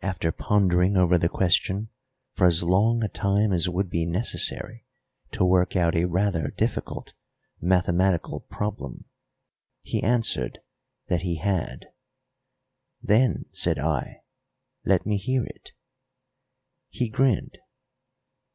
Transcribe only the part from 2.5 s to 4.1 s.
long a time as would be